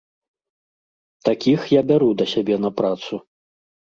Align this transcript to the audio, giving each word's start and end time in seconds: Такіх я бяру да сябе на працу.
Такіх 1.27 1.59
я 1.79 1.85
бяру 1.91 2.09
да 2.21 2.25
сябе 2.33 2.55
на 2.65 2.71
працу. 2.79 3.13